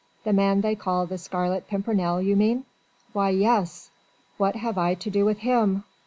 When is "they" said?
0.61-0.73